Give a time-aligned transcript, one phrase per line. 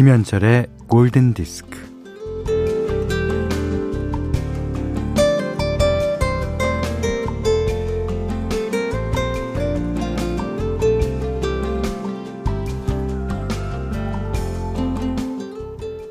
[0.00, 1.79] 김현철의 골든 디스크.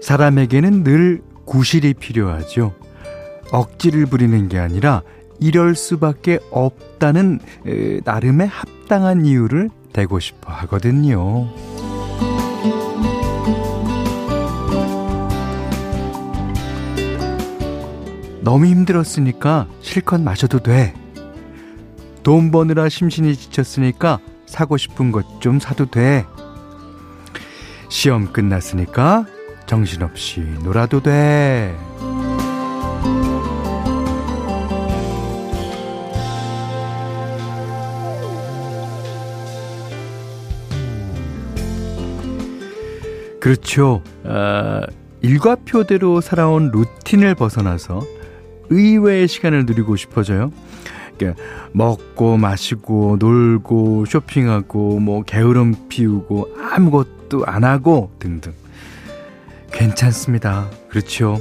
[0.09, 2.73] 사람에게는 늘 구실이 필요하죠.
[3.51, 5.03] 억지를 부리는 게 아니라
[5.39, 7.39] 이럴 수밖에 없다는
[8.05, 11.47] 나름의 합당한 이유를 대고 싶어 하거든요.
[18.41, 20.95] 너무 힘들었으니까 실컷 마셔도 돼.
[22.23, 26.25] 돈 버느라 심신이 지쳤으니까 사고 싶은 것 좀 사도 돼.
[27.89, 29.27] 시험 끝났으니까
[29.69, 31.77] 정신없이 놀아도 돼.
[43.39, 44.01] 그렇죠.
[44.23, 44.81] 어,
[45.21, 48.01] 일과표대로 살아온 루틴을 벗어나서
[48.71, 50.51] 의외의 시간을 누리고 싶어져요.
[51.15, 58.53] 그러니까 먹고 마시고 놀고 쇼핑하고 뭐 게으름 피우고 아무것도 안 하고 등등.
[59.79, 60.69] 괜찮습니다.
[60.89, 61.39] 그렇죠.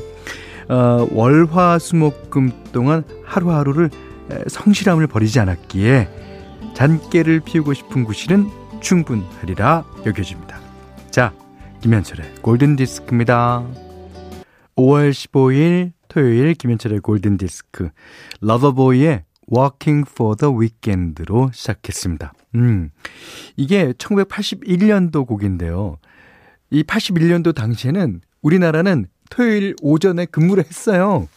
[0.68, 3.90] 어, 월화수목금 동안 하루하루를
[4.46, 6.08] 성실함을 버리지 않았기에
[6.74, 8.48] 잔깨를 피우고 싶은 구실은
[8.80, 10.60] 충분하리라 여겨집니다.
[11.10, 11.34] 자,
[11.80, 13.66] 김현철의 골든 디스크입니다.
[14.76, 17.90] 5월 15일 토요일 김현철의 골든 디스크
[18.40, 22.32] 러버보이의 Walking for the Weekend로 시작했습니다.
[22.54, 22.90] 음,
[23.56, 25.96] 이게 1981년도 곡인데요.
[26.70, 31.28] 이 81년도 당시에는 우리나라는 토요일 오전에 근무를 했어요.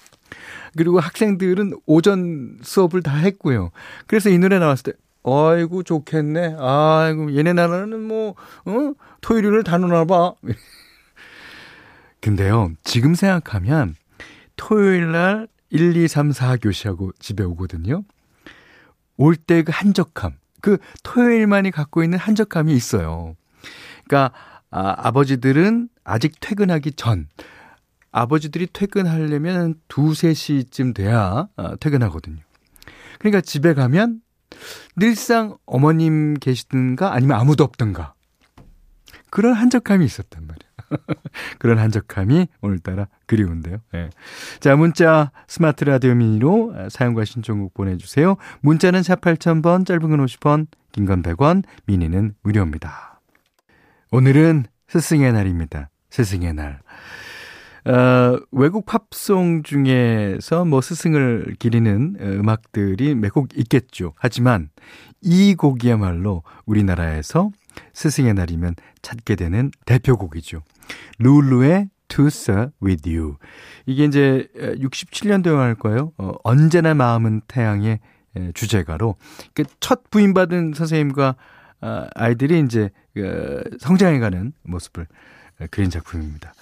[0.78, 3.72] 그리고 학생들은 오전 수업을 다 했고요.
[4.08, 6.56] 그래서 이 노래 나왔을 때, 아이고, 좋겠네.
[6.58, 8.36] 아이고, 얘네 나라는 뭐,
[8.66, 8.94] 어?
[9.20, 10.34] 토요일을 다 노나 봐.
[12.22, 13.96] 근데요, 지금 생각하면
[14.56, 18.04] 토요일 날 1, 2, 3, 4 교시하고 집에 오거든요.
[19.18, 23.36] 올 때 그 한적함, 그 토요일만이 갖고 있는 한적함이 있어요.
[24.08, 24.34] 그러니까
[24.72, 27.28] 아, 아버지들은 아직 퇴근하기 전,
[28.12, 32.42] 아버지들이 퇴근하려면 2, 3시쯤 돼야 아, 퇴근하거든요.
[33.20, 34.22] 그러니까 집에 가면
[34.96, 38.14] 늘상 어머님 계시든가 아니면 아무도 없든가
[39.30, 40.72] 그런 한적함이 있었단 말이에요.
[41.60, 43.78] 그런 한적함이 오늘따라 그리운데요.
[43.94, 44.10] 네.
[44.60, 48.36] 자, 문자 스마트 라디오 미니로 사용과 신청곡 보내주세요.
[48.60, 53.11] 문자는 4 8000번, 짧은 건 50원, 긴 건 100원, 미니는 무료입니다.
[54.14, 55.90] 오늘은 스승의 날입니다.
[56.10, 56.82] 스승의 날.
[57.86, 64.14] 어, 외국 팝송 중에서 뭐 스승을 기리는 음악들이 몇 곡 있겠죠.
[64.18, 64.70] 하지만
[65.22, 67.52] 이 곡이야말로 우리나라에서
[67.94, 70.62] 스승의 날이면 찾게 되는 대표곡이죠.
[71.20, 73.38] 룰루의 To Sir With You.
[73.86, 76.12] 이게 이제 67년도 영화일 거예요.
[76.18, 78.00] 어, 언제나 마음은 태양의
[78.54, 79.16] 주제가로
[79.54, 81.36] 그 첫 부임받은 선생님과
[81.82, 85.08] 아, 아이들이 이제 그 성장해가는 모습을
[85.72, 86.54] 그린 작품입니다.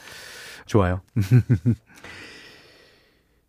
[0.66, 1.02] 좋아요.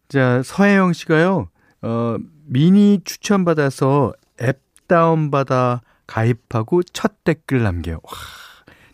[0.09, 1.49] 자, 서혜영 씨가요,
[1.83, 2.17] 어,
[2.47, 8.01] 미니 추천받아서 앱 다운받아 가입하고 첫 댓글 남겨요.
[8.03, 8.11] 와,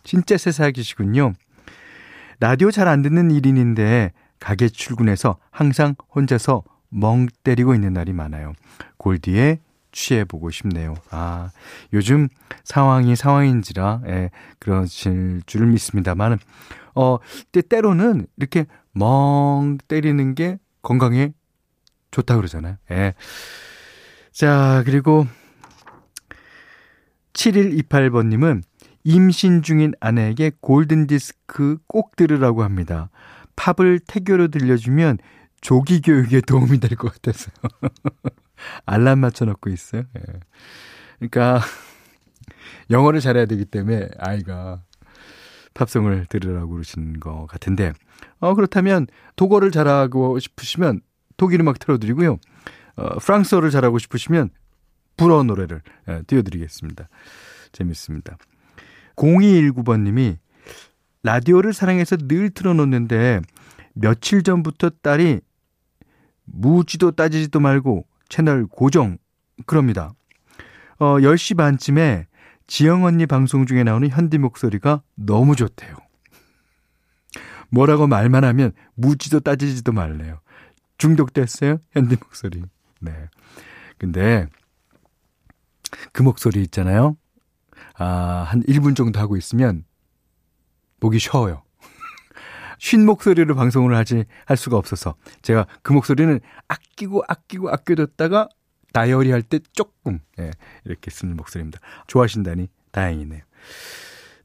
[0.03, 1.33] 진짜 새싹이시군요.
[2.39, 8.53] 라디오 잘 안 듣는 1인인데 가게 출근해서 항상 혼자서 멍 때리고 있는 날이 많아요.
[8.97, 9.59] 골디에
[9.97, 10.93] 취해보고 싶네요.
[11.09, 11.49] 아,
[11.91, 12.27] 요즘
[12.63, 16.37] 상황이 상황인지라, 예, 그러실 줄 믿습니다만,
[16.93, 17.17] 어,
[17.51, 21.31] 때, 때로는 이렇게 멍 때리는 게 건강에
[22.11, 22.77] 좋다 그러잖아요.
[22.91, 23.15] 예.
[24.31, 25.25] 자, 그리고
[27.33, 28.61] 7128번님은
[29.03, 33.09] 임신 중인 아내에게 골든디스크 꼭 들으라고 합니다.
[33.55, 35.17] 팝을 태교로 들려주면
[35.61, 37.49] 조기 교육에 도움이 될 것 같아서.
[38.85, 40.03] 알람 맞춰놓고 있어요.
[40.17, 40.21] 예.
[41.17, 41.61] 그러니까,
[42.89, 44.83] 영어를 잘해야 되기 때문에 아이가
[45.73, 47.93] 팝송을 들으라고 그러시는 것 같은데,
[48.39, 51.01] 어, 그렇다면 독어를 잘하고 싶으시면
[51.37, 52.37] 독일 음악 틀어드리고요.
[52.95, 54.49] 어, 프랑스어를 잘하고 싶으시면
[55.17, 57.09] 불어 노래를 예, 띄워드리겠습니다.
[57.71, 58.37] 재밌습니다.
[59.15, 60.37] 0219번님이
[61.23, 63.41] 라디오를 사랑해서 늘 틀어놓는데
[63.93, 65.41] 며칠 전부터 딸이
[66.45, 69.17] 묻지도 따지지도 말고 채널 고정
[69.65, 70.13] 그럽니다.
[70.99, 72.27] 어, 10시 반쯤에
[72.67, 75.95] 지영 언니 방송 중에 나오는 현디 목소리가 너무 좋대요.
[77.69, 80.39] 뭐라고 말만 하면 묻지도 따지지도 말래요.
[80.97, 81.77] 중독됐어요?
[81.91, 82.63] 현디 목소리.
[82.99, 83.11] 네.
[83.97, 84.47] 근데
[86.11, 87.17] 그 목소리 있잖아요.
[87.95, 89.85] 아, 한 1분 정도 하고 있으면
[90.99, 91.63] 보기 쉬워요.
[92.79, 98.49] 쉰 목소리로 방송을 하지 할 수가 없어서 제가 그 목소리는 아끼고 아끼고 아껴뒀다가
[98.93, 100.51] 다이어리 할 때 조금 예,
[100.85, 101.79] 이렇게 쓰는 목소리입니다.
[102.07, 103.41] 좋아하신다니 다행이네요.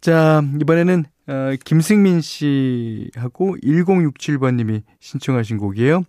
[0.00, 6.02] 자, 이번에는 어, 김승민 씨하고 1067번님이 신청하신 곡이에요.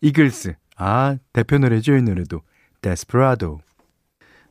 [0.00, 0.54] 이글스.
[0.76, 2.42] 아, 대표 노래죠, 이 노래도.
[2.82, 3.60] 데스프라도.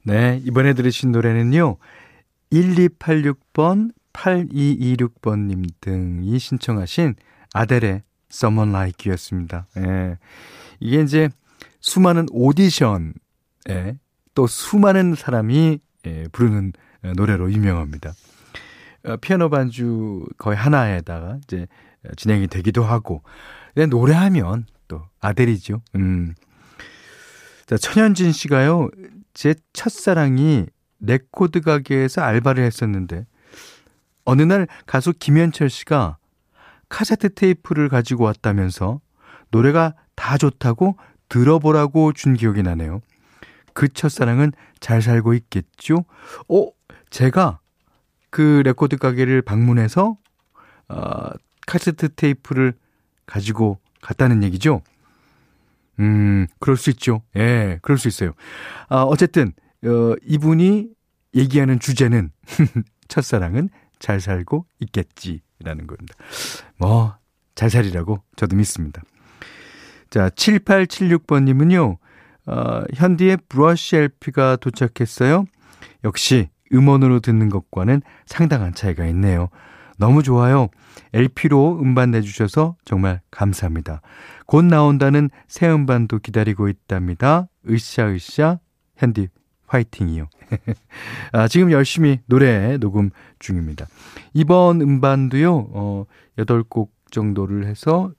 [0.04, 1.78] 네, 이번에 들으신 노래는요.
[2.51, 7.16] 1286번, 8226번님 등이 신청하신
[7.54, 9.68] 아델의 Someone Like You였습니다.
[9.78, 10.18] 예.
[10.80, 11.30] 이게 이제
[11.80, 13.14] 수많은 오디션에
[14.34, 16.74] 또 수많은 사람이 예, 부르는
[17.16, 18.14] 노래로 유명합니다.
[19.06, 21.68] 어, 피아노 반주 거의 하나에다가 이제
[22.18, 23.24] 진행이 되기도 하고
[23.90, 25.82] 노래하면 또 아델이죠.
[25.96, 26.34] 음.
[27.66, 28.90] 자, 천현진 씨가요.
[29.34, 30.66] 제 첫사랑이
[31.00, 33.26] 레코드 가게에서 알바를 했었는데
[34.25, 36.18] 어느 날 가수 김현철 씨가
[36.89, 39.00] 카세트 테이프를 가지고 왔다면서
[39.51, 40.98] 노래가 다 좋다고
[41.30, 43.01] 들어보라고 준 기억이 나네요.
[43.74, 46.06] 그 첫사랑은 잘 살고 있겠죠?
[46.50, 46.68] 어,
[47.10, 47.60] 제가
[48.30, 50.18] 그 레코드 가게를 방문해서
[50.89, 51.30] 어,
[51.68, 52.74] 카세트 테이프를
[53.25, 54.81] 가지고 갔다는 얘기죠.
[56.00, 57.21] 음, 그럴 수 있죠.
[57.36, 58.33] 예, 그럴 수 있어요.
[58.89, 60.89] 아, 어쨌든 어, 이분이
[61.36, 62.31] 얘기하는 주제는
[63.07, 63.69] 첫사랑은
[64.00, 66.15] 잘 살고 있겠지라는 겁니다.
[66.77, 67.15] 뭐,
[67.56, 69.01] 잘 살이라고 저도 믿습니다.
[70.09, 71.97] 자, 7876번님은요,
[72.47, 75.45] 어, 현디의 브러쉬 LP가 도착했어요.
[76.03, 79.50] 역시 음원으로 듣는 것과는 상당한 차이가 있네요.
[79.97, 80.69] 너무 좋아요.
[81.13, 84.01] LP로 음반 내주셔서 정말 감사합니다.
[84.45, 87.47] 곧 나온다는 새 음반도 기다리고 있답니다.
[87.68, 88.59] 으쌰으쌰
[88.97, 89.30] 현디
[89.68, 90.28] 화이팅이요.
[91.34, 93.10] 아, 지금 열심히 노래 녹음
[93.40, 93.88] 중입니다.
[94.34, 96.06] 이번 음반도요, 어,
[96.38, 98.12] 8곡 정도를 해서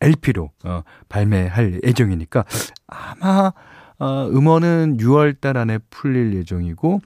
[0.00, 2.44] LP로 어, 발매할 예정이니까
[2.86, 3.52] 아마
[3.98, 7.00] 어, 음원은 6월 달 안에 풀릴 예정이고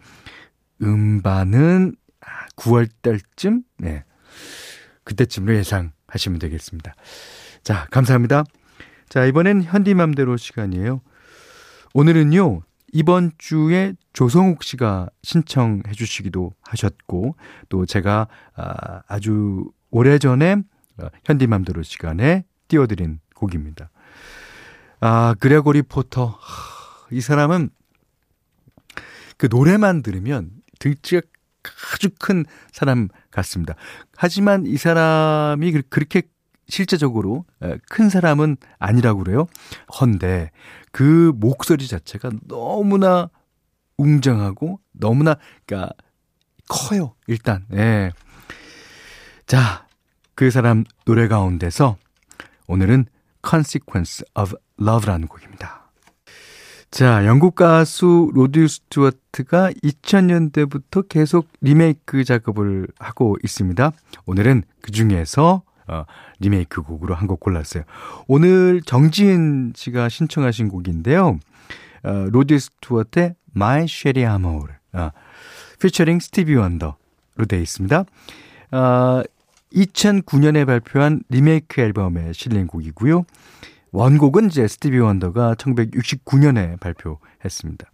[0.83, 1.97] 음반은
[2.56, 4.05] 9월 달쯤 네.
[5.05, 6.94] 그때쯤으로 예상하시면 되겠습니다.
[7.62, 8.44] 자, 감사합니다.
[9.09, 11.00] 자, 이번엔 현디맘대로 시간이에요.
[11.94, 12.62] 오늘은요.
[12.93, 17.37] 이번 주에 조성욱 씨가 신청해 주시기도 하셨고
[17.71, 20.56] 또 제가 아, 아주 오래전에
[20.99, 23.91] 어, 현디맘대로 시간에 띄워드린 곡입니다.
[25.00, 26.39] 아, 그레고리 포터.
[27.11, 27.71] 이 사람은
[29.39, 31.21] 그 노래만 들으면 등치가
[31.94, 33.75] 아주 큰 사람 같습니다.
[34.17, 36.23] 하지만 이 사람이 그, 그렇게
[36.69, 37.44] 실제적으로
[37.88, 39.47] 큰 사람은 아니라고 그래요.
[40.00, 40.50] 헌데
[40.91, 43.29] 그 목소리 자체가 너무나
[43.99, 45.37] 웅장하고 너무나
[45.67, 45.93] 그러니까
[46.69, 47.14] 커요.
[47.26, 47.67] 일단.
[47.73, 48.12] 예.
[49.47, 49.87] 자,
[50.35, 51.97] 그 사람 노래 가운데서
[52.69, 53.06] 오늘은
[53.47, 55.91] Consequence of Love라는 곡입니다.
[56.91, 63.93] 자, 영국 가수 로드 스튜어트가 2000년대부터 계속 리메이크 작업을 하고 있습니다.
[64.27, 66.06] 오늘은 그 중에서 어,
[66.41, 67.84] 리메이크 곡으로 한 곡 골랐어요.
[68.27, 71.39] 오늘 정지은 씨가 신청하신 곡인데요.
[72.05, 75.11] 어, 로드 스튜어트의 My Cherie Amour, 어,
[75.81, 76.94] 피처링 스티비 원더로
[77.49, 78.05] 되어 있습니다.
[78.72, 79.22] 어,
[79.75, 83.25] 2009년에 발표한 리메이크 앨범에 실린 곡이고요.
[83.93, 87.87] 원곡은 이제 스티비 원더가 1969년에 발표했습니다.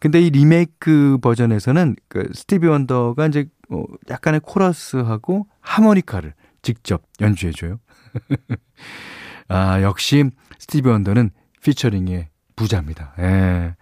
[0.00, 6.34] 근데 이 리메이크 버전에서는 그 스티비 원더가 이제 어 약간의 코러스하고 하모니카를
[6.68, 7.80] 직접 연주해줘요.
[9.48, 10.24] 아, 역시
[10.58, 11.30] 스티비 원더는
[11.62, 13.14] 피처링의 부자입니다.
[13.20, 13.74] 예.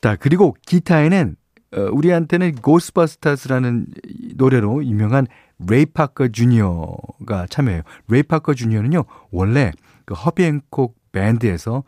[0.00, 1.36] 자, 그리고 기타에는
[1.76, 3.88] 어, 우리한테는 Ghostbusters라는
[4.36, 5.26] 노래로 유명한
[5.58, 7.82] 레이 파커 주니어가 참여해요.
[8.08, 9.72] 레이 파커 주니어는요, 원래
[10.06, 11.84] 그 허비 핸콕 밴드에서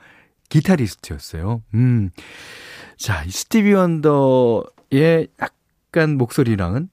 [0.51, 1.63] 기타리스트였어요.
[1.73, 2.11] 음.
[2.99, 6.91] 자, 이 스티비 원더의 약간 목소리랑은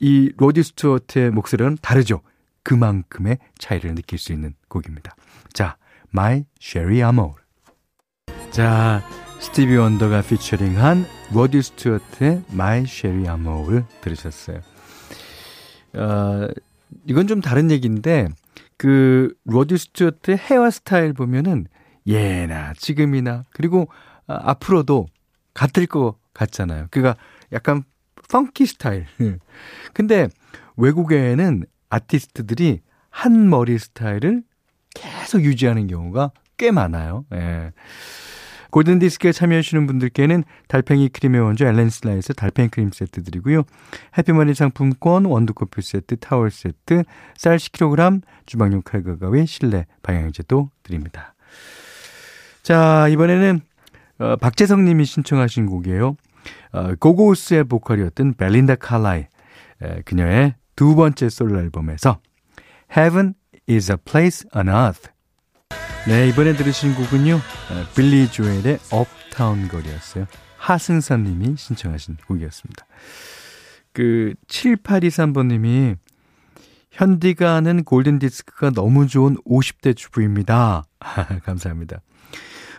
[0.00, 2.20] 이 로드 스튜어트의 목소리는 다르죠.
[2.62, 5.14] 그만큼의 차이를 느낄 수 있는 곡입니다.
[5.52, 5.76] 자,
[6.14, 7.34] My Cherie Amour.
[8.50, 9.02] 자,
[9.40, 14.60] 스티비 원더가 피처링한 로드 스튜어트의 My Cherie Amour을 들으셨어요.
[15.94, 16.48] 어,
[17.06, 18.28] 이건 좀 다른 얘기인데
[18.76, 21.66] 그 로드 스튜어트의 헤어 스타일 보면은
[22.06, 23.88] 예나 지금이나 그리고
[24.26, 25.06] 아, 앞으로도
[25.52, 26.88] 같을 것 같잖아요.
[26.90, 27.16] 그가
[27.52, 27.84] 약간
[28.30, 29.06] 펑키 스타일.
[29.92, 30.28] 근데
[30.76, 34.42] 외국에는 아티스트들이 한 머리 스타일을
[34.94, 37.24] 계속 유지하는 경우가 꽤 많아요.
[37.32, 37.72] 예.
[38.70, 43.62] 골든디스크에 참여해주시는 분들께는 달팽이 크림의 원조 엘렌실라에서 달팽이 크림 세트 드리고요.
[44.18, 47.04] 해피머니 상품권, 원두커피 세트, 타월 세트,
[47.36, 51.34] 쌀 10kg, 주방용 칼과 가위, 실내 방향제도 드립니다.
[52.64, 53.60] 자, 이번에는
[54.18, 56.16] 어, 박재성 님이 신청하신 곡이에요.
[56.72, 59.26] 어, 고고스의 보컬이었던 벨린다 칼라이.
[59.82, 62.20] 에, 그녀의 두 번째 솔로 앨범에서
[62.96, 63.34] Heaven
[63.68, 65.08] is a place on earth.
[66.06, 67.34] 네, 이번에 들으신 곡은요.
[67.34, 70.26] 어, 빌리 조엘의 업타운 거리였어요.
[70.58, 72.86] 하승선 님이 신청하신 곡이었습니다.
[73.92, 75.94] 그 7823번 님이
[76.90, 80.84] 현디가 하는 골든디스크가 너무 좋은 50대 주부입니다.
[81.44, 82.00] 감사합니다.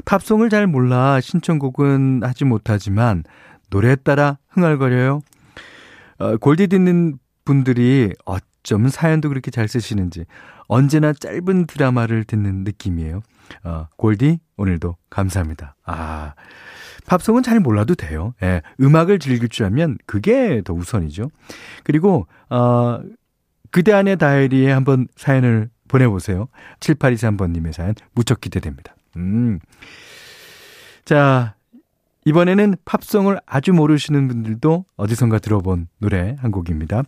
[0.05, 3.23] 팝송을 잘 몰라 신청곡은 하지 못하지만
[3.69, 5.21] 노래에 따라 흥얼거려요.
[6.17, 10.25] 어, 골디 듣는 분들이 어쩜 사연도 그렇게 잘 쓰시는지
[10.67, 13.21] 언제나 짧은 드라마를 듣는 느낌이에요.
[13.63, 15.75] 어, 골디 오늘도 감사합니다.
[15.85, 16.33] 아
[17.05, 18.33] 팝송은 잘 몰라도 돼요.
[18.41, 21.29] 예, 음악을 즐길 줄 알면 그게 더 우선이죠.
[21.83, 23.01] 그리고 어,
[23.71, 26.47] 그대 안의 다이어리에 한번 사연을 보내보세요.
[26.79, 28.95] 7823번님의 사연 무척 기대됩니다.
[29.17, 29.59] 음.
[31.03, 31.54] 자,
[32.25, 37.03] 이번에는 팝송을 아주 모르시는 분들도 어디선가 들어본 노래 한 곡입니다.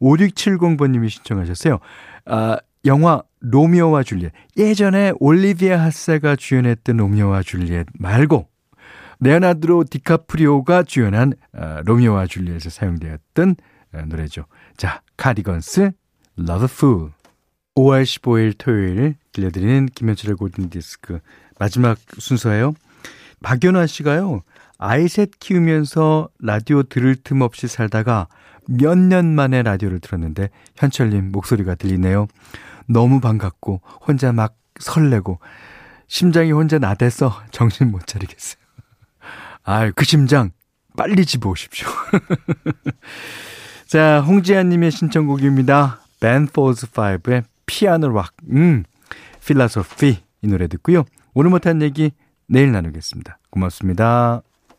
[0.00, 1.78] 5670번님이 신청하셨어요.
[2.26, 4.32] 아, 영화 로미오와 줄리엣.
[4.56, 8.48] 예전에 올리비아 하세가 주연했던 로미오와 줄리엣 말고
[9.20, 13.56] 레오나르도 디카프리오가 주연한 아, 로미오와 줄리엣에 사용되었던
[13.92, 14.44] 아, 노래죠.
[14.76, 15.90] 자, 카디건스
[16.38, 17.10] Lovefool.
[17.76, 21.20] 5월 15일 토요일 들려드리는 김현철의 골든디스크
[21.58, 22.74] 마지막 순서예요.
[23.42, 24.42] 박연화 씨가요.
[24.78, 28.28] 아이셋 키우면서 라디오 들을 틈 없이 살다가
[28.68, 32.28] 몇 년 만에 라디오를 들었는데 현철님 목소리가 들리네요.
[32.86, 35.40] 너무 반갑고 혼자 막 설레고
[36.06, 38.60] 심장이 혼자 나대서 정신 못 차리겠어요.
[39.64, 40.50] 아유, 그 심장
[40.96, 41.88] 빨리 집어오십시오.
[43.86, 46.00] 자, 홍지아님의 신청곡입니다.
[46.20, 48.84] 밴포즈 5의 피아노 락, 음,
[49.44, 51.04] 필라소피 이 노래 듣고요.
[51.34, 52.12] 오늘 못한 얘기
[52.50, 53.38] 내일 나누겠습니다.
[53.50, 54.42] 고맙습니다.